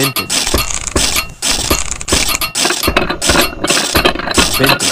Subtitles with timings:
[0.00, 0.32] vintage
[4.56, 4.88] vintage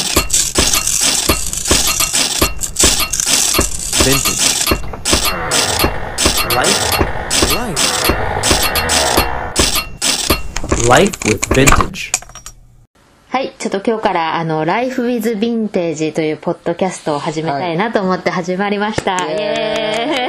[4.04, 4.44] vintage
[6.54, 6.80] life
[7.54, 7.84] life
[10.88, 12.12] life with vintage
[13.30, 20.27] はい、ちょっと今日からあの「Life with Vintage」というポッドキャストを始めたいなと思って始まりました、イエーイ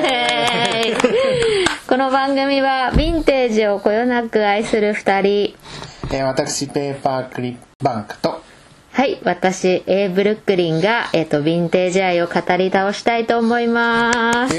[1.89, 5.55] この番組はヴィンテージをこよなく愛する2人。
[6.12, 8.43] えー私ペーパークリップバンクと。
[8.91, 14.55] はい私 A ブルックリンが、えっとヴィンテージ愛を語り倒したいと思います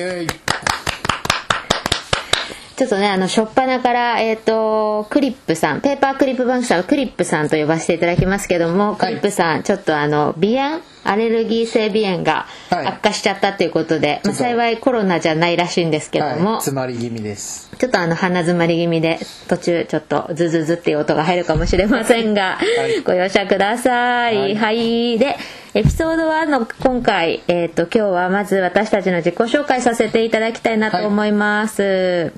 [2.80, 12.86] ちょっとね、あの、初っ端から、えっ、と、クリップさん、ペーパークリップバンクさんはクリップさんと呼ばせていただきますけども、クリップさん、ちょっとあの、鼻炎アレルギー性鼻炎がはい。
[12.86, 17.70] 悪化しちゃったということで、まあ、ちょっと幸いコロナじゃないらしいんですけども、はい、詰まり気味です。
[17.76, 23.02] ちょっとあの鼻詰まり気味で途中ちょっとズズズっていう音が入るかもしれませんが、い。
[23.02, 24.54] ご容赦ください。
[24.54, 25.16] は、はい。
[25.16, 25.36] いで、
[25.74, 32.32] エピソード1の今回、えっ、と、今日はまず私たちの自己紹介させていただきたいなと思います。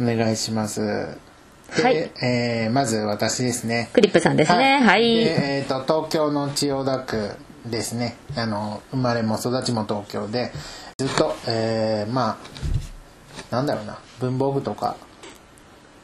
[0.00, 0.80] お願いします。
[1.76, 2.10] で、はい。
[2.22, 3.90] えーまず私ですね。
[3.92, 4.80] クリップさんですね。
[4.80, 5.02] はい。
[5.24, 7.30] でえー、と東京の千代田区
[7.66, 8.16] ですね。
[8.36, 10.52] あの生まれも育ちも東京で
[10.98, 12.38] ずっと、えーま
[13.50, 13.98] あなんだろうな。
[14.20, 14.96] 文房具とか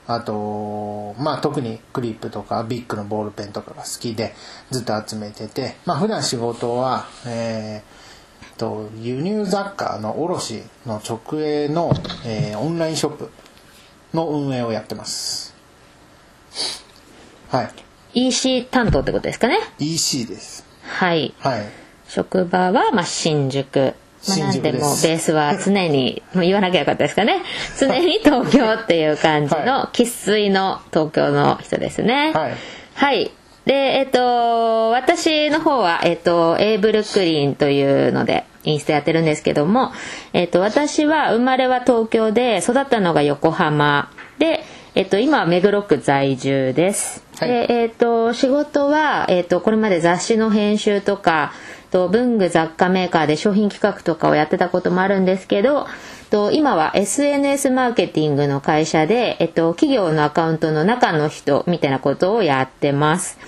[0.06, 4.34] あとまあ特にクリップとかビッグのボールペンとかが好きで
[4.70, 11.92] ずっと集めててまあ普段仕事はえーと輸入雑貨の卸の直営の、
[12.24, 13.30] えーオンラインショップ
[14.14, 15.54] の運営をやってます
[17.48, 17.70] はい
[18.28, 21.34] EC 担当ってことですかね？EC ですはい。
[21.38, 23.94] はい職場は、まあ、新宿。
[24.28, 27.42] まあ、新なんでもベースは常に、 もう言わなきゃよかったですかね？
[27.78, 32.32] 常に東京っていう感じのは生粋の東京の人ですね。
[32.32, 32.54] はい
[32.94, 33.30] はい。
[33.66, 39.92] で、えっ、と、私の方は、えっ、と、A ブルックリンというので、インスタやってるんですけども、
[40.32, 47.24] えっ、と、私は生まれは東京で、育ったのが横浜で、えっ、と、今は目黒区在住です。
[47.38, 51.52] はいで、えっ、と、仕事は、えっ、と、これまで雑誌の編集とか、
[51.90, 55.86] と文具雑貨メーカーで商品企画とかをやってたこともあるんですけど、
[56.30, 63.38] と今は SNS マーケティングの会社で、えっと、企業のアカウントの中の人みたいなことをやってます。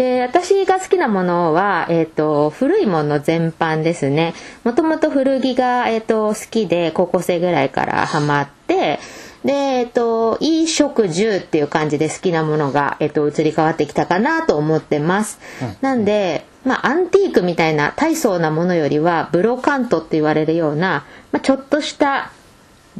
[0.00, 4.32] で私が好きなものは、えっと、古いもの全般ですね
[4.64, 8.98] もともと古着が、えっと、好きで高校生ぐらいからハマって
[9.44, 15.38] で、えっと、いい食住っていう感じで好きなものが、えっと、移り変わってきたかなと思ってます。
[15.80, 22.32] なんで、まあ、アンティークみたいな大層なものよりは、ブロカントって言われるような、まあ、ちょっとした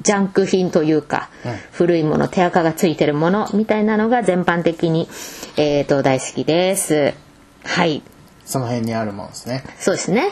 [0.02, 1.28] ジャンク品というか、
[1.72, 5.08] 古いもの、手垢がついてるものみたいなのが全般的に、
[5.56, 7.14] えっと、大好きです。
[7.64, 8.02] はい。
[8.44, 10.30] その辺にあるものですねそうですね。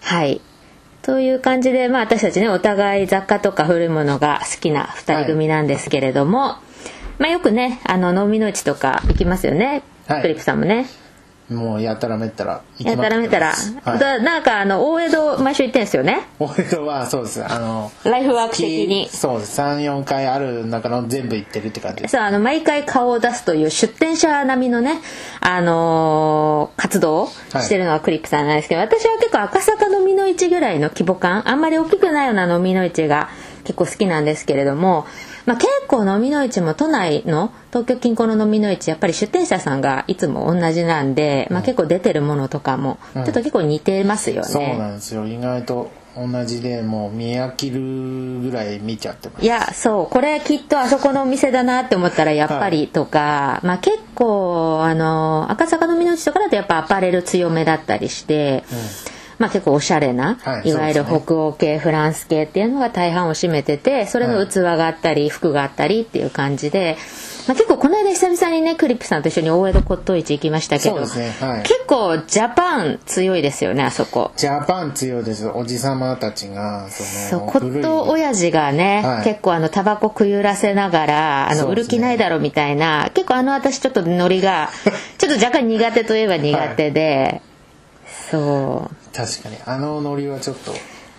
[0.00, 0.40] はい。
[1.02, 6.56] という感じで、まあ私たちね、お互い雑貨とか古いものが好きな二人組なんですけれども、
[7.18, 9.82] まあよくね、あの、飲みの市とか行きますよね。
[10.06, 10.86] はいクリップさんもね。
[11.50, 13.54] もうやたらめったら行やたらめたら。
[13.82, 16.22] はい、だなんかあの、大江戸毎週行ってんですよね？
[16.38, 19.08] 大江戸はそうですあのライフワーク的に。
[19.08, 25.00] そうです34回ある中の全部行ってるって感じですそう、あの、毎回顔を出すという出店者並みのね、
[25.40, 33.28] あのー活動をしてるのがクリップさんなんですけど、私は結構赤坂飲みの市ぐらいの規模感、あんまり大きくないような飲みの市が
[33.64, 35.06] 結構好きなんですけれども、
[35.46, 44.48] まあ、結構飲みの市も都内の東京近郊の飲みの市やっぱり出店者さんがいつも同じなんで、まあ、結構出てるものとかもちょっと結構似てますよね。
[44.48, 45.26] そうなんですよ。
[45.26, 49.44] 意外と同じでもう見飽きるぐらい見ちゃってます。
[49.44, 50.06] いやそう。
[50.06, 58.64] これきっとあそこのお店だなって思ったらやっぱりとか、まあ結構あの赤坂の港とかだとやっぱアパレル強めだったりして、
[59.40, 66.98] まあ結構おしゃれな、はいい、わゆる北欧系フランス系っていうのが大半を占めててそれの器があったり、服があったりっていう感じで、
[67.48, 71.62] まあ、結構この間久々にねクリップさんと一緒に大江戸骨董市行きましたけど、ねはい。
[71.62, 74.30] 結構ジャパン強いですよねあそこ。
[74.36, 75.48] ジャパン強いです。
[75.48, 79.24] おじさまたちがそそうの骨董親父がね、はい。
[79.24, 84.68] 結構あのタバコ食い売らせながらあの、売る気ないだろみたいな結構あの私ちょっとノリが
[85.16, 87.40] ちょっと若干苦手といえば苦手で、
[88.30, 89.56] そう確かに。
[89.66, 90.72] あのノリはちょっと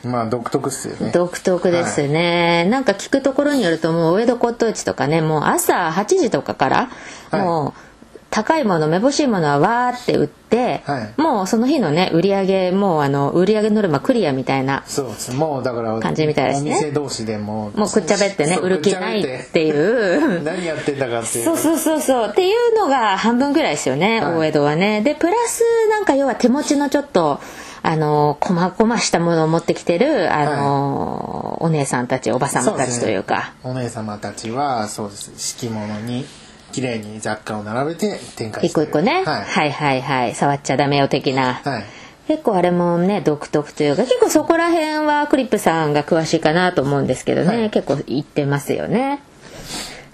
[0.07, 1.11] まあ独特っすよね。
[1.11, 6.89] 独特ですね、なんか聞くところによるともう大江戸骨董市とかねもう朝8時とかから
[7.29, 7.41] はい。
[7.41, 7.91] もう
[8.31, 11.21] 高いものめぼしいものはわーって売って、はい。
[11.21, 15.33] もうその日のね売り上げもうあの売り上げノルマクリアみたいなそうです。
[15.35, 16.71] もうだから感じみたいですね。
[16.71, 20.41] お店同士でももうくっちゃべってね売る気ないっていう。
[20.43, 21.43] 何やってんだかっていう。
[21.43, 22.29] そうそうそうそう。
[22.29, 24.33] っていうのが半分ぐらいですよね、はい。
[24.35, 25.01] 大江戸はね。
[25.01, 27.41] でプラスなんか要は手持ちのちょっと
[27.83, 33.53] あのこまごましたものを持ってきてるあの、お姉さんたちおばさんたちというか。
[33.63, 35.31] お姉様たちはそうです。
[35.37, 36.25] 敷物に
[36.71, 40.35] 綺麗に雑貨を並べて展開一個一個ね、はい、はいはいはい。
[40.35, 41.83] 触っちゃダメよ的な、はい。
[42.27, 47.69] 結構あれもね独特というか結構そこら辺はクリップさんが詳しいかなと思うんですけどね、はい。
[47.71, 49.21] 結構言ってますよね。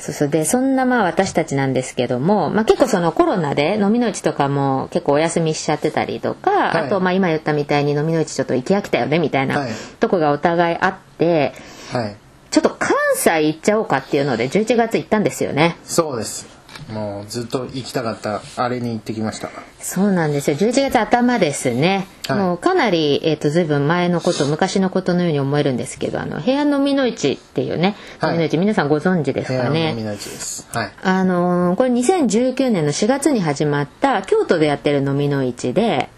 [0.08, 0.30] そうそう。
[0.30, 6.86] でそんなまあ私たちなんですけども、まあ、結構そのコロナで飲みの市とかも結構お休みしちゃってたりとか、はい。
[6.86, 9.72] あとまあ今言ったみたいに飲みの市ちょっと行き飽きたよねみたいなはい。
[10.00, 11.54] とこがお互いあって
[11.92, 12.16] はい。
[12.50, 15.78] ちょっと関西行っちゃおうかっていうので11月行ったんですよね。
[15.84, 16.57] そうです
[16.90, 19.50] もうずっと行きたかったあれに行ってきました。
[19.80, 20.58] そうなんですよ。
[20.58, 22.40] 11月頭ですね、はい。
[22.40, 28.32] もうかなり、えー、とずいぶん前のこと昔のことのように思えるんですけどあの部屋飲みの市っていうねはい。
[28.32, 29.90] 飲みの市、皆さんご存知ですかね。
[29.92, 30.68] のみの市です。
[30.72, 30.92] はい。
[31.02, 36.10] あのーこれ2019年の4月に始まった京都でやってる飲みの市で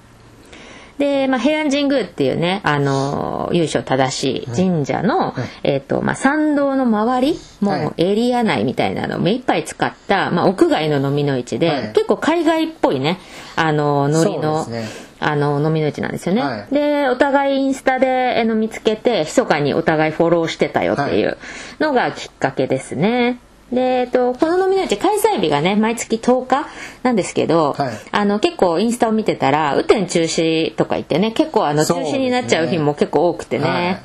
[1.00, 11.94] で、まあ、平安神宮っていうね、あのー由緒正しい神社の、えっ、と、まあ、参道の周り、もはうエリア内みたいなのを目いっぱい使った、まあ、屋外の飲みの市で、はい。
[11.94, 13.18] 結構海外っぽいね、
[13.56, 15.10] あのーノリの、ね。
[15.22, 16.74] あの飲みの市なんですよね、はい。
[16.74, 21.38] でお互いインスタで見つけて密かにお互いフォローしてたよっていう
[21.80, 23.40] のがきっかけですね
[23.72, 26.68] で、えっと、この飲みの市開催日がね毎月10日
[27.04, 27.94] なんですけど、はい。
[28.12, 33.66] あの結構インスタを見てたら雨天中止とか言ってね結構あの中止になっちゃう日も結構多くてね。
[33.66, 34.02] はい。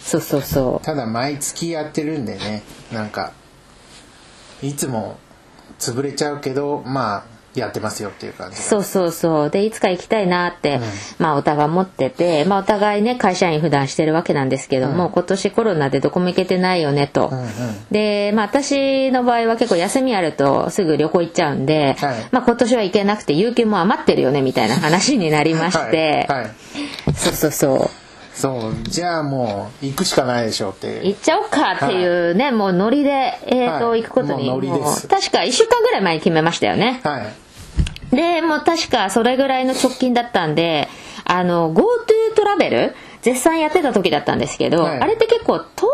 [0.00, 0.84] そうそうそう。
[0.84, 3.32] ただ毎月やってるんでねなんか
[4.62, 5.18] いつも
[5.78, 8.62] 潰れちゃうけどまあやってますよっていう感じが。
[8.62, 9.50] そうそうそう。
[9.50, 10.80] でいつか行きたいなって、
[11.18, 17.48] まあお互い思ってて、まあ、お互いね会社員普段してるわけなんですけども、今年コロナでどこも行けてないよねと、うんうん。
[17.90, 22.28] でまあ私の場合は結構休みあるとすぐ旅行行っちゃうんで、はい。
[22.32, 26.50] まあ、今年は行けなくて有給も余ってるよねみたいな話になりまして、はい、はい。
[27.14, 27.90] そうそうそう。
[28.38, 28.74] そう。
[28.84, 34.02] じゃあもう行くしかないでしょうって行っちゃおうかっていうね、もうノリで、えーとはい。
[34.02, 34.48] 行くことに。
[34.48, 37.00] 確か1週間ぐらい前に決めましたよね。
[37.02, 37.47] はい
[38.12, 40.88] でもう確かそれぐらいの直近だったんで
[41.24, 41.82] あの GoTo
[42.34, 45.00] トラベル絶賛やってた時だったんですけど、はい。
[45.00, 45.86] あれって結構10日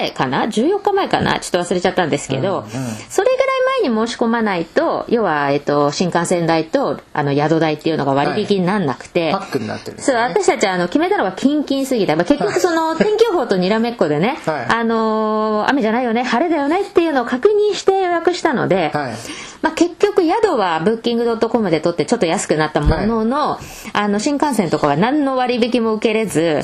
[0.00, 1.40] 前かな？14日前かな？
[1.40, 2.70] ちょっと忘れちゃったんですけど、うんうん
[3.08, 14.66] それぐらい前に申し込まないと要は、えっと、新幹線代とあの宿代っていうのが割引になんなくて、パックになってるんですそうね私たちはあの決めたのがキンキンすぎた、まあ、結局その 天気予報とにらめっこでね、はい。
[14.68, 19.14] あのー雨じゃないよね晴れだよねっていうのを確認して予約したので、はい
[19.62, 23.58] まあ、結局宿はブッキングドットコムで取ってちょっと安くなったものの,、
[23.92, 26.54] あの新幹線とかは何の割引も受けれず、ね。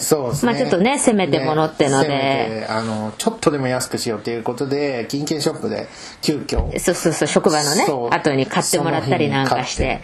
[0.43, 5.89] まあ、ちょっとねせめてものってので、ねあのちょっとでも安くしようっていうことで金券ショップで
[6.21, 10.01] 急遽そうそうそう職場のね後に買ってもらったりなんかして。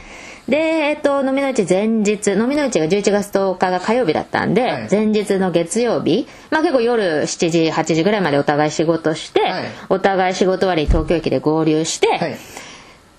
[0.49, 4.89] で、えっと、飲みの市前日、飲みの市が11月10日が火曜日だったんで、はい。
[4.91, 9.65] 前日の月曜日、まあ結構夜7時、8時ぐらいまでお互い仕事して、はい。
[9.91, 12.39] お互い仕事終わりに東京駅で合流して、はい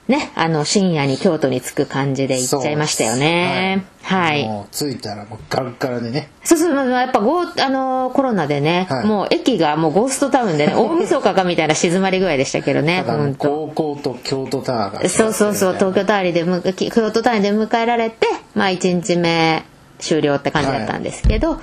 [0.09, 3.85] ね、あの、深夜に京都に着く感じで行っちゃいましたよね。
[4.01, 4.43] はい。
[4.43, 13.67] もう着いたらもうガラッガラでねそうそう、まあやっぱゴー、あのーコロナでね、はいもう駅がもうゴーストタウンでね、 大晦日かみたいな静まり具合でしたけどね、本当。
[13.67, 19.63] 高校と京都タワーがそうそうそう、東京タワーにでむ京都タワーに出迎えられて、まあ1日目
[19.99, 21.59] 終了って感じだったんですけど、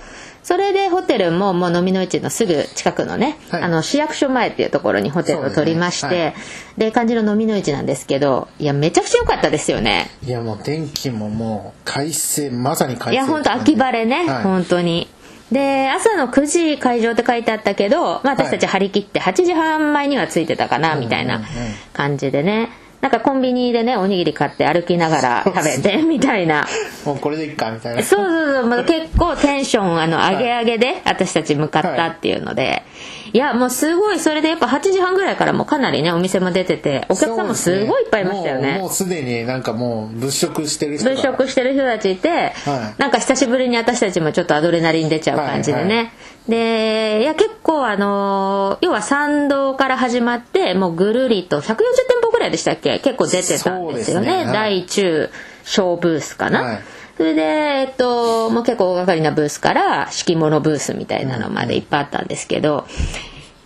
[0.47, 3.63] それでホテルももう飲みの市のすぐ近くのね、はい。
[3.63, 6.87] あの市役所前っていうところにホテルを取りまして、ですね。
[6.87, 10.09] で感じの飲みの市なんですけど、いや、めちゃくちゃ良かったですよね。
[10.25, 13.13] いやもう天気ももう快晴まさに快晴。
[13.15, 14.43] いや本当秋晴れね、はい。
[14.45, 15.09] 本当に。
[15.51, 21.51] で朝の9時会場って書いてあったけど、まあ、私たち張り切って8時半前には着いてたかなみたいなうんうんうん。
[21.93, 22.71] 感じでね
[23.07, 26.67] なんかコンビニでねおにぎり買って歩きながら食べてみたいな。
[27.05, 28.03] もうこれでいっかみたいな。
[28.03, 32.83] そうそうそう、まあ、結構テンションあの上げ上げで私たち向かったっていうので、
[33.26, 38.73] い、やもうすごいそれでやっぱ8時半ぐらいからもうかなりねお店も出ててお客さんもすごいいっぱいいましたよね。
[38.73, 41.11] もうもうすでになんかもう物色してる人が。
[41.11, 43.01] 物色してる人たちいて、はい。
[43.01, 46.11] なんか久しぶりに私たちもちょっとアドレナリン出ちゃう感じでね、はいは
[46.49, 51.77] でいや結構あのー要は参道から始まってもうぐるりと140店
[52.23, 53.01] 舗ぐらいでしたっけ？
[53.01, 54.27] 結構出てたんですよね。
[54.29, 54.45] ね。
[54.45, 54.53] はい。
[54.53, 55.29] 大中
[55.65, 56.81] 小ブースかな、はい
[57.17, 62.87] それで、えっと、もう結構大掛かりなブースから敷物ブースみたいなのまでいっぱいあったんですけど、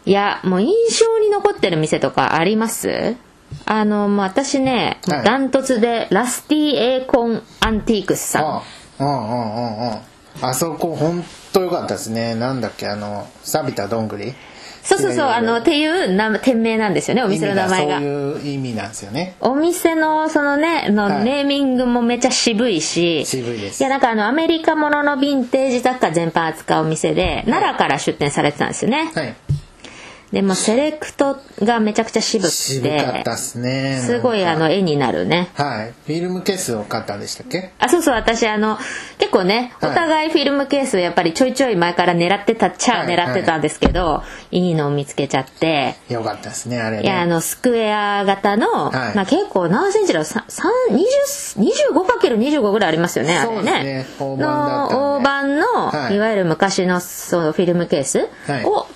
[0.04, 3.16] いやもう印象に残ってる店とかあります？
[3.66, 5.24] あの、もう私ね、はい。
[5.24, 8.44] ダントツでラスティエーコンアンティークスさん。
[8.44, 8.62] あ
[9.00, 9.98] うんうんうんうん
[10.42, 12.36] あそこ本当良かったですね。
[12.36, 14.32] なんだっけあの錆びたどんぐり
[14.82, 17.96] そうそうそう、あの、っていうな店名なんですよね、お店の名前が。
[17.96, 19.34] 意味そういう意味なんですよね。
[19.40, 21.24] お店のそのねのはい。
[21.24, 23.82] ネーミングもめっちゃ渋いし、渋いです。
[23.82, 29.34] やなんかあのアメリカもののヴィンテージ雑貨全般扱うお店で奈良から出店されてたんですよね、はい
[30.32, 35.48] でもセレクトがめちゃくちゃ渋く渋かてったっすねすごいあの絵になるね。
[35.54, 35.92] はい。
[36.06, 37.72] フィルムケースを買ったんでしたっけ？
[37.80, 38.78] あそうそう私あの
[39.18, 39.94] 結構ねおはい。
[39.96, 44.22] 互いフィルムケースやっぱりちょいちょい前から狙ってたっちゃはい狙ってたんですけど、
[44.52, 45.96] い、いのを見つけちゃって。
[46.08, 47.02] よかったですねあれね。
[47.02, 49.16] いやあのスクエア型の、はい。
[49.16, 50.24] まあ、結構何センチだろう？
[50.24, 51.60] ささん20
[51.92, 53.84] 25×25 ぐらいありますよねあれね。
[53.84, 54.06] ね。
[54.20, 56.14] の大判の、はい。
[56.14, 58.64] い、わゆる昔のそのフィルムケースはい。
[58.64, 58.86] を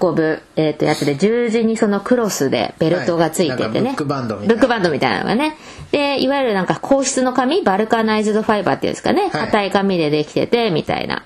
[0.00, 3.82] 運ぶ、えー、とやつで十字にそのクロスでベルトがついててね、はい。
[3.82, 4.54] ブックバンドみたいな。
[4.54, 5.56] ブックバンドみたいなのがね。
[5.90, 9.22] でいわゆるなんか硬質の紙バルカナイズドファイバーっていうんですかね。
[9.22, 9.30] はい。
[9.30, 11.24] 硬い紙でできててみたいな。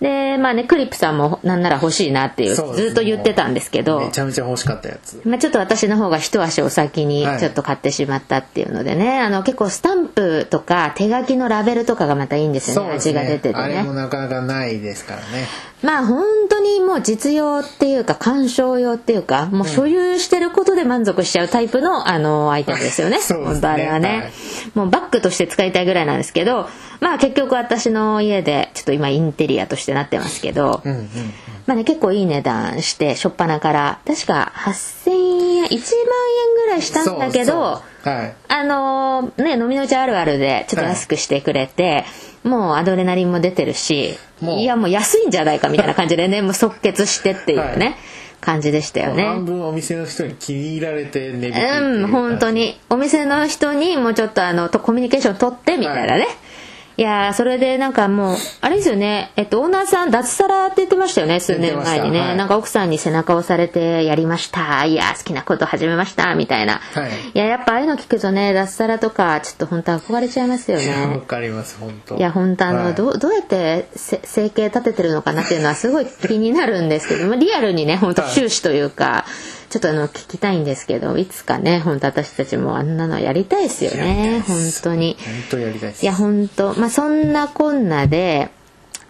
[0.00, 4.00] でまあねクリップさんもなんなら欲しいなっていうずっと言ってたんですけど。
[4.00, 5.20] めちゃめちゃ欲しかったやつ。
[5.26, 7.38] まあ、ちょっと私の方が一足お先にはい。
[7.38, 12.94] ちょっと買ってしまったっていうのでね、あの結構スタンプとか手書きのラベルとかがまたいいんですよね。
[12.94, 15.46] 味が出ててあれもねなかなかないですからね。
[15.82, 23.18] まあ本当にもう実用っていうか鑑賞用っていうかもう所有してることで満足しちゃうタイプのあのアイテムですよね。
[23.22, 23.52] そうですね。
[23.52, 24.32] 本当あれはね、はい。
[24.74, 26.68] もうバッグとして使いたいぐらいなんですけど
[27.00, 31.08] まあ結局私の家でちょっと今インテリアとしてなってますけど、うんうん
[31.66, 35.70] まあね、結構いい値段して初っ端から確か8,000円1万円
[36.64, 42.04] ぐらいしたんだけどはいあのーね飲みのうちあるあるでちょっと安くしてくれて、
[42.44, 47.94] もうアドレナリンも出てるしいやもう安いんじゃないかみたいな感じでねもう即決してっていうね、はい
[48.40, 49.24] 感じでしたよね。
[49.24, 52.80] 半分お店の人に気に入られて値引きううん、本当に。
[52.88, 56.28] お店の人にもうちょっとあの、とコミュニケーション取ってみたいなね。、は
[57.00, 62.20] いやーそれでなんかもう、あれですよね、えっと、オーナーさん、脱サラって言ってましたよね、数年前にね。
[62.20, 64.84] はいなんか奥さんに背中を押されてやりました。
[64.84, 66.74] いやー好きなこと始めました、みたいな。
[66.74, 71.22] はいいや、やっぱああいうの聞くとね、脱サラとか、ちょっと本当憧れちゃいますよわね。
[71.26, 79.24] かります本当いや本当あの、はいどうどうやってせ生計立ててるのかなっていうのはすごい気になるんですけどもリアルにね本当はい収支というか、
[79.70, 84.42] ちょっとあの聞きたいんですけどいつかね本当私たちもあんなのやりたいですよね。
[84.46, 85.16] 本当に。
[85.18, 86.02] 本当やりたいです。
[86.02, 86.74] いや本当。
[86.74, 88.50] まあそんなこんなで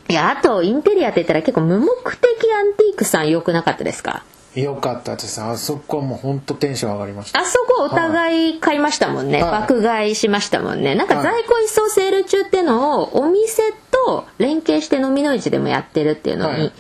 [0.08, 4.22] いやあとインテリアって言ったら結構無目的アンティークさん良くなかったですか？
[4.54, 5.40] よかったです。
[5.40, 7.40] あそこはもう本当テンション上がりました。
[7.40, 9.60] あそこお互い買いましたもんね、はい。
[9.60, 10.94] 爆買いしましたもんね。
[10.96, 11.24] なんかはい。
[11.24, 13.62] 在庫一掃セール中ってのをお店
[13.92, 16.72] と連携して飲みの市でもやってるっていうのに、はい。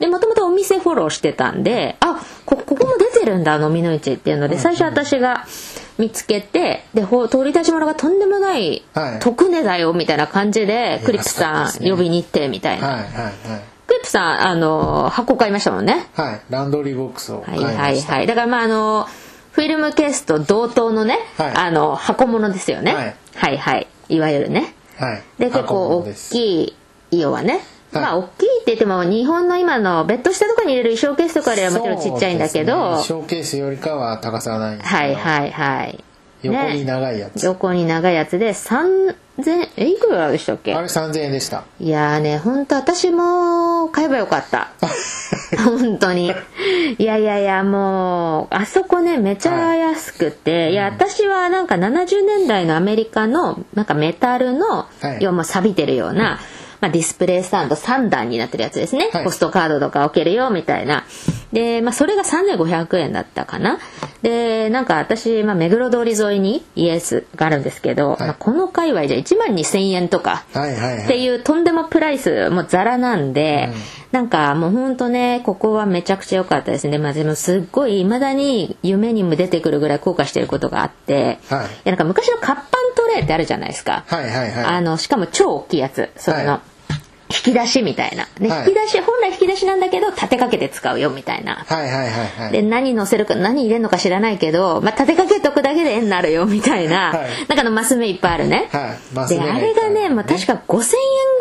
[0.00, 2.20] でもともとお店フォローしてたんであ
[2.56, 5.46] こここも出てるんだ飲みの市っていうので最初私が
[5.98, 9.18] 見つけてでほ取り出し物がとんでもないはい。
[9.20, 16.06] 特値だよみたいな感じでクリップさん呼びに行ってみたいな、はいはいクリップさんあの箱買いましたもんね。
[16.14, 16.26] はい。
[16.32, 18.26] はいランドリーボックスをはいはいはい。
[18.26, 19.06] だからまああの
[19.52, 21.54] フィルムケースと同等のね、はい。
[21.54, 22.94] あの箱物ですよね。
[22.94, 23.16] はい。
[23.36, 23.86] はいはい。
[24.08, 24.74] いわゆるね。
[24.96, 25.22] はい。
[25.38, 26.76] で結構大いき
[27.12, 27.60] い要はね。
[28.00, 28.10] はい。
[28.10, 36.04] まあ大きいって言っても日本の今のベッド下とかに入れる衣装ケースとかよりはもちろんちっちゃいんだけど、ショーケースよりかは高さはないはいはいはい。
[36.42, 37.18] 横に長い。
[37.18, 38.38] やつ、横に長いやつ。
[38.38, 39.14] で3000
[39.76, 40.74] えいくらでしたっけ？
[40.74, 41.64] あれ3000円でした。
[41.80, 44.68] いやーね本当私も買えばよかった。
[45.64, 46.34] 本当に。
[46.98, 55.18] いやいやいやもうあそこねめちゃ安くて、い、や私はなんか70年代のアメリカのなんかメタルの、はい。
[55.20, 56.40] 要は錆びてるような、
[56.84, 59.24] まあ、ディスプレイスタンド3段になってるやつですね、はい。
[59.24, 61.04] ポストカードとか置けるよみたいな。
[61.50, 63.78] で、まあ、それが3500円だったかな。
[64.20, 68.22] でなんか私、まあ、目黒通り沿いにイエスがあるんですけど、い。
[68.22, 70.44] まあ、この界隈じゃ1万2000円とか。
[70.52, 73.70] っていうとんでもプライスもうザラなんで、
[74.12, 76.98] なんかもうほんとねここはめちゃくちゃ良かったですね。
[76.98, 81.66] まあでもすっごい未だに夢にも出てくるぐらい後悔してることがあって、はい。
[81.66, 82.62] いやなんか昔の活版
[82.94, 84.64] トレイってあるじゃないですか、はいはいはい。
[84.64, 86.10] あのしかも超大きいやつ。
[86.16, 86.73] その、はい
[87.30, 88.28] 引き出しみたいな。
[88.38, 88.68] で、はい。
[88.68, 91.64] 引き出し本来引き出しなんだけど立てかけて使うよみたいな。
[91.66, 92.52] はいはいはいはい。
[92.52, 97.30] で何載せるか何入れるのか知らないけど、まあ、立てかけとくだけで絵になるよみたいな、はい。
[97.48, 99.28] なんかあのマス目いっぱいあるね、はい。
[99.28, 100.84] であれがね、まあ、確か5000円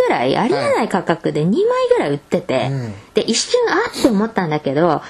[0.07, 2.93] ぐらいありえない価格で2枚ぐらい売ってて、うん。
[3.13, 5.01] で一瞬あって思ったんだけど、ま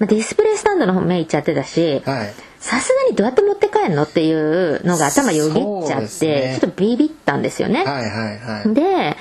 [0.00, 2.34] あ、ディスプレイスタンドの方目いっちゃってたしはい。
[2.58, 6.58] さすがにどうやって持って帰るのっていうのが頭よぎっちゃって、ね。
[6.60, 7.84] ちょっとビビったんですよね。
[7.84, 8.74] はいはいはい。
[8.74, 9.16] で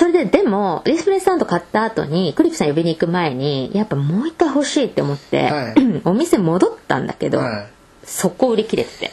[0.00, 5.74] それででもディスプレイスタンド買った後にクリップさん呼びに行く前にやっぱもう一回欲しいって思って、はい。
[6.06, 7.66] お店戻ったんだけど、はい。
[8.04, 9.10] 速攻売り切れてて。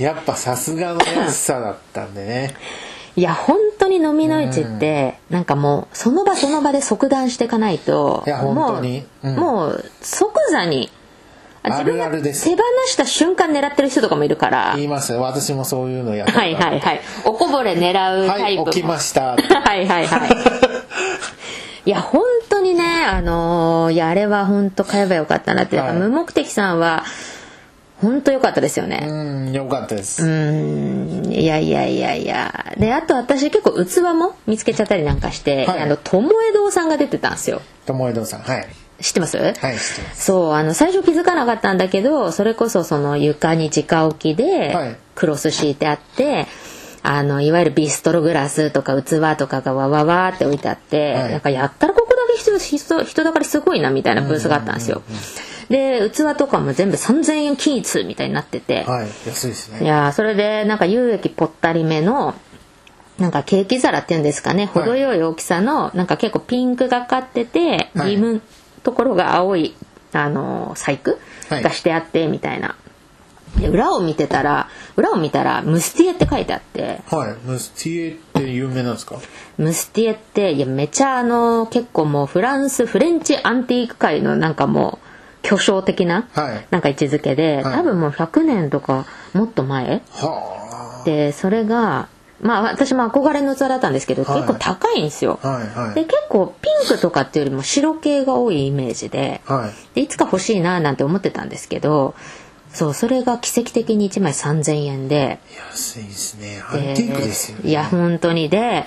[0.02, 2.54] やっぱさすがの安さだったんでね。
[3.14, 9.04] いや本当に飲みの市って、なんかもうその場その場で即断していかないといやもう本当に。
[9.22, 9.36] うん。
[9.36, 10.90] もう即座に
[11.66, 12.44] あるあるです。
[12.44, 14.72] 手放した瞬間狙ってる人とかもいるから。
[14.76, 15.22] 言いますよ。
[15.22, 17.00] 私もそういうのやったはいはいはい。
[17.24, 18.70] おこぼれ狙うタはいイプも。
[18.70, 19.36] 起きました。
[19.36, 20.30] はいはいはい。
[21.86, 25.92] いや本当にねあのーいやあれは本当買えばよかったなって、はい。
[25.94, 27.04] 無目的さんは
[28.00, 31.26] 本当良かったですよね、うんよかったです、うん。
[31.32, 32.74] いやいやいやいや。
[32.78, 35.80] であと私結構器も見つけちゃったりなんかして、はい。
[35.80, 37.62] あの友江堂さんが出てたんですよ。
[37.86, 38.66] 友江戸さんはい
[39.00, 39.54] 知ってます、はい
[40.14, 44.88] そうあの最初気づかなかったんだけどそれこそその床に直置きはい。
[44.90, 46.46] でクロス敷いてあって、
[47.02, 51.32] あのいわゆるビストログラスとか器とかがわわわって置いてあって、はい。
[51.32, 55.02] なんかやったらここだけ人人人だかりすごいなみたいなブースがあったんですよ。
[55.68, 59.84] で器とかも全部3000円均一みたいになってて、はい安いですね。
[59.84, 62.34] いやーそれでなんか有益ぽったりめの
[63.18, 64.66] なんかケーキ皿っていうんですかね。
[64.74, 64.84] はい。
[64.84, 68.12] 程よい大きさのなんか結構ピンクがかっててはい。
[68.12, 68.40] リム
[68.84, 69.74] ところが青い
[70.12, 71.18] あのー細工
[71.50, 71.62] はい。
[71.62, 72.76] がしてあってみたいな。
[73.58, 77.00] で裏を見てたら裏を見たらムスティエって書いてあって。
[77.10, 77.34] はい。
[77.46, 79.16] ムスティエって有名なんですか？
[79.58, 85.06] ムスティエっていやめちゃあの結構もうフランスフレンチアンティーク界のなんかもう
[85.42, 86.66] 巨匠的なはい。
[86.70, 87.74] なんか位置づけで、はい。
[87.76, 90.02] 多分もう100年とかもっと前。
[90.12, 92.08] はでそれが
[92.40, 94.42] まあ私も憧れの器だったんですけど、はい。
[94.42, 95.38] 結構高いんですよ。
[95.42, 95.94] あはいはい。
[95.94, 99.94] で結構ピンクとかっていうよりも白系が多いイメージではい。
[99.94, 102.14] でいつか欲しいななんて思ってたんですけど
[102.72, 105.38] そうそれが奇跡的に1枚3000円で。
[105.70, 106.62] 安いですね。
[106.68, 107.70] アンテクですよね。
[107.70, 108.48] いや本当に。
[108.48, 108.84] で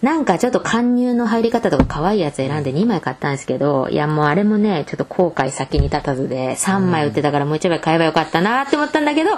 [0.00, 9.30] なんかちょっと貫入の入り方とか可愛いやつ選んで2枚買ったんですけどいやもうあれもねちょっと後悔先に立たずで3枚売ってたからもう1枚買えばよかったなって思ったんだけど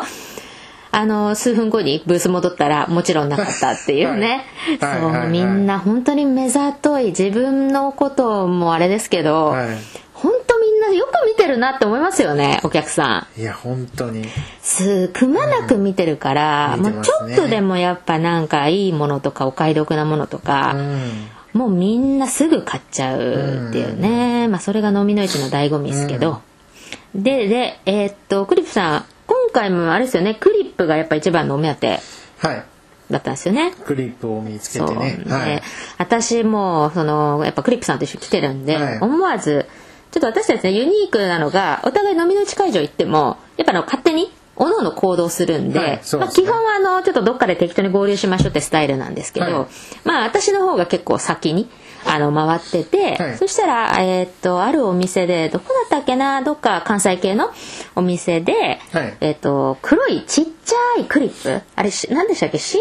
[0.93, 4.45] あの数分後にブース戻ったらもちろんなかったっていうね、
[4.81, 4.91] はい。
[4.93, 5.23] はいはいはい。
[5.23, 9.69] そうみんな本当に目ざとい自分のこともあれですけど、はい。
[10.13, 13.41] 本当みんなよく見てるなって思いますよねお客さん。
[13.41, 14.27] いや本当に。
[14.61, 16.83] すくまなく見てるから、うん。
[16.83, 21.29] もうちょっとでもやっぱなんかいいものとかお買い得なものとか、うん。
[21.53, 26.43] もうみんなすぐ買っちゃうっていうね、まあそれが飲みの市の醍醐味ですけど、
[27.15, 30.35] ででえーっとクリップさん今回もあれですよね。
[30.35, 32.01] クリップがやっぱ一番のお目当て
[32.39, 32.65] はい。
[33.13, 33.73] だったんですよね。
[33.85, 35.23] クリップを見つけてね。
[35.25, 35.63] で、はい。
[35.99, 38.99] 私もそのやっぱクリップさんと一緒に来てるんで、はい。
[38.99, 39.67] 思わず
[40.11, 49.67] ちょっと私たちねユニークなのがお互い飲みの市会場行ってもやっぱあの勝手に各々行動するんで、はいそうまあ、基本はあのちょっとどっかで適当に合流しましょうってスタイルなんですけど、はい。
[50.05, 51.71] まあ私の方が結構先に
[52.05, 53.39] あの回ってて、はい。
[53.39, 57.51] そしたら、えーっとあるお店でどこだったっけなどっか関西系の
[57.97, 59.17] お店で、はい。
[59.21, 62.59] えーっと黒いちっちゃいクリップあれし何でしたっけ？
[62.59, 62.81] 真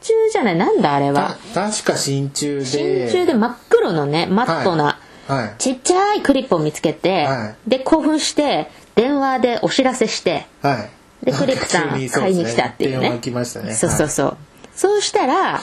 [0.00, 0.56] 鍮じゃない？
[0.56, 1.36] なんだあれは？
[1.54, 2.64] た確か真鍮で。
[2.64, 4.96] 真鍮で真っ黒のねマットな、は
[5.30, 5.44] い。
[5.44, 5.54] はい。
[5.58, 10.90] ちっちゃいクリップを見つけて、はで興奮して電話でお知らせしてはい
[11.22, 13.18] でクリップさん 買いに来たっていうね。
[13.62, 13.74] ね。
[13.74, 14.36] そうそうそう、
[14.74, 15.60] そうしたら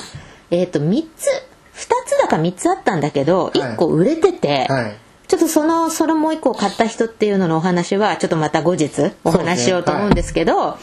[0.51, 4.95] えっ、と3つ2つだか3つあったんだけど1個売れてて、はい。
[5.27, 10.77] ちょっとそのそれもう1個買った人っていうののお話はちょっとまた後日お話ししようと思うんですけど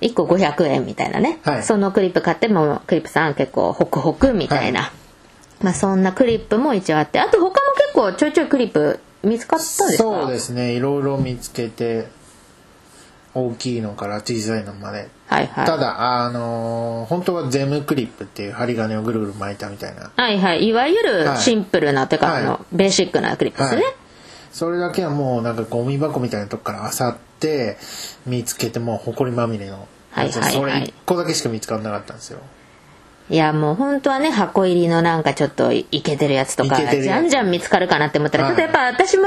[0.00, 1.62] 1個500円みたいなね、はい。
[1.62, 4.92] そのクリップ買ってもクリップさん結構ホクホクみたいな、は
[5.62, 7.60] まあそんなクリップも一応あってあと他も結
[7.94, 10.04] 構ちょいちょいクリップ見つかったんですか？
[10.04, 10.72] そうですね。
[10.72, 12.08] いろいろ見つけて
[13.34, 15.08] 大きいのから小さいのまで。
[15.28, 15.66] はいはい。
[15.66, 20.10] ただあのー本当はゼムクリップっていう針金をぐるぐる巻いたみたいな。
[20.14, 20.64] はいはい。
[20.64, 21.38] いわゆるはい。
[21.38, 22.42] シンプルな、てかはい。
[22.42, 23.94] あのベーシックなクリップですね、はい。
[24.52, 27.78] それだけはもうなんかゴミ箱みたいなとこから漁って
[28.26, 29.86] 見つけてもう埃まみれの。
[30.10, 30.52] はいはいはい。
[30.52, 32.40] それ1個だけしか見つからなかったんですよ。
[33.30, 38.56] いやもう本当はね箱入りのなんかちょっとイケてるやつとかじゃんじゃん見つかるかなって思ったら、はい。
[38.56, 39.26] ちょっとやっぱ私も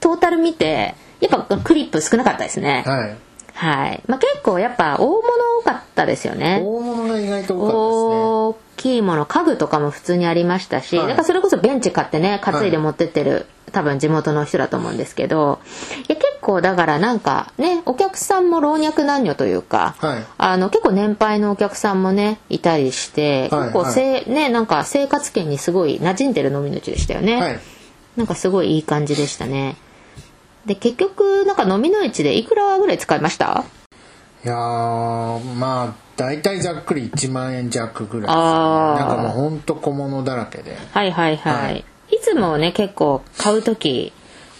[0.00, 2.82] トータル見てやっぱクリップ少なかったですね。
[2.86, 3.16] はい
[3.58, 5.20] はい、まあ、結構やっぱ大物
[5.62, 6.62] 多かったですよね。
[6.64, 8.14] 大物が意外と多かったですね。
[8.14, 11.08] 大きいもの家具とかも普通にありましたし、はい。
[11.08, 15.58] だからそれこそベンチ買ってね担いで持ってってる、多分地元の人だと思うんですけど
[16.08, 20.24] いや結構だからなんかねお客さんも老若男女というか、はい。
[20.38, 27.60] あの結構年配のお客さんもねいたりして、はい結構せ、ねなんか生活圏にすごい馴染んでる飲みの市でしたよね、はい。
[28.16, 29.76] なんかすごいいい感じでしたね
[30.68, 33.64] で結局なんか飲みの市でいくらぐらい使いました？
[34.44, 38.34] いやーまあ大体ざっくり1万円弱ぐらいですね。
[38.34, 40.76] なんかもうほんと小物だらけで。
[40.92, 41.84] はいはいはい、はい。
[42.10, 44.12] い、つもね結構買う時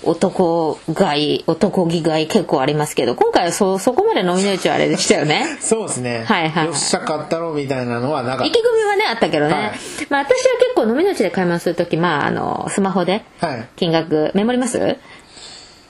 [0.04, 5.44] 男買い男気買い結構ありますけど今回はそそこまで飲みの市はあれでしたよね？
[5.60, 6.24] そうですね。
[6.26, 6.66] はいはい。
[6.66, 9.62] よっしゃ買ったろみたいなのはなかっ意気込みはねあったけどね、はい。
[10.10, 13.68] まあ私は結構飲みの市で買い物する時まああのスマホでたはい。
[13.76, 14.96] 金額メモります？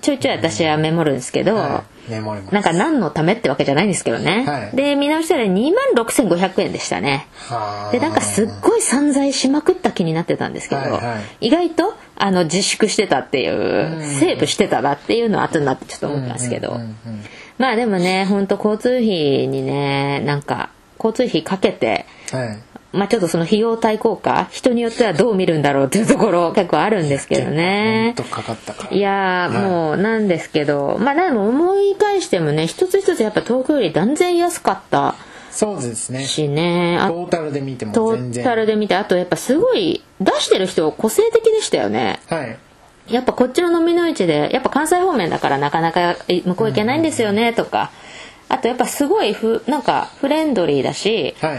[0.01, 2.11] ちょいちょい私はメモるんですけど、はい。
[2.11, 2.55] メモります。
[2.55, 4.77] なんか何のためってわけじゃないんですけどね、はい。
[4.77, 7.27] で見直したら2万6500円でしたね。
[7.49, 7.93] はあ。
[7.93, 11.47] でなんかすっごい散財しまくった気になってたんですけど、はいはい。
[11.49, 16.95] 意外とあの自粛してたっていうセーブしてたなっていうのは後になってちょっと思ったんですけど、うんうんうん
[17.59, 28.15] まあでもね本当交通費にねなんか交通費かけてはいまあちょっとその費用対効果人によってはどう見るんだろうっていうところ結構あるんですけどね。
[28.31, 28.89] かかったか。
[28.89, 35.15] らいやーもうなんですけど、まあでも思い返してもね一つ一つやっぱ東京より断然安かった
[35.51, 36.25] そうですね。
[36.25, 36.99] しね。
[37.01, 38.45] あトータルで見てもト全然。
[38.45, 42.21] ータルで見てあとやっぱすごい出してる人個性的でしたよね。
[42.29, 42.59] はい。
[43.09, 47.91] やっぱこっちの飲みの市でやっぱ関西方面だからなかなかえ向こう行けないんですよねとか。
[48.51, 51.59] あとやっぱすごいふなんかフレンドリーだしはい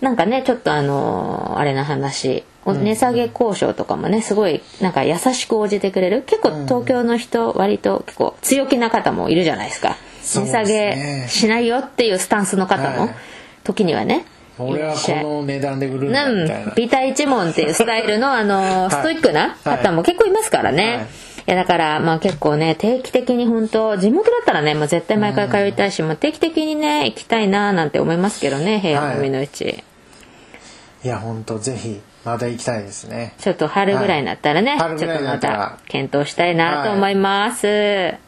[0.00, 2.44] なんかねちょっとあのーあれな話。
[2.66, 6.22] お値下げ交渉とかもねすごいなんか優しく応じてくれる。
[6.26, 9.96] 結構東京の人割と結構強気な方もいるじゃないですか。
[10.22, 13.14] 値下げしないよっていうスタンスの方もはい。
[13.64, 14.26] 時にはね
[14.58, 15.00] 俺はこ
[15.40, 18.90] の値段で売るんだうんみたいな、ビタ一問っていうスタイルの あのい。
[18.90, 20.96] ストイックな方も結構いますからね、はい。
[20.96, 21.00] い。
[21.46, 29.82] やだからまあ結構ね定期的に本当地元だったらねもう絶対毎回通いたいし、もう定期的にね行きたいななんて思いますけどね平野の海のうち、
[31.02, 33.32] いや本当ぜひまた行きたいですね。
[33.38, 34.98] ちょっと春ぐらいになったらね、はい。
[34.98, 38.18] ちょっとまた検討したいなと思います、は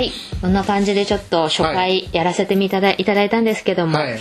[0.00, 4.18] い、こんな感じでちょっと初は回やらせてみただいただいたんですけども、はい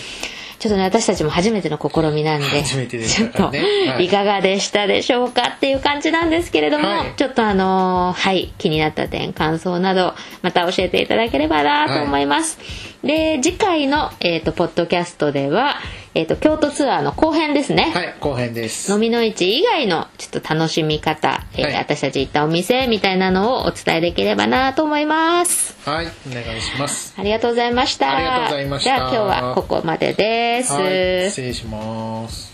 [0.59, 3.51] ちょっとね私たちも初めての試みなんで初めてでしちょっとは
[3.99, 4.05] い。
[4.05, 7.13] いかがでしたでしょうかっていう感じなんですけれども、はい。
[7.15, 12.59] ちょっとあのーはい気になった点感想などまた教えていただければなと思います、
[13.03, 15.75] で次回の、えー、とポッドキャストでは、
[16.15, 18.91] えー、と京都ツアーの後編ですね、はい後編です。
[18.91, 21.75] 飲みの市以外のちょっと楽しみ方、えーはい。
[21.75, 25.77] 私たち行ったお店みたいなのをお伝えできればなと思います。
[25.87, 27.13] はいお願いします。
[27.17, 28.15] ありがとうございました。
[28.15, 28.95] ありがとうございました。
[28.95, 32.48] では今日はここまでです、はい失礼します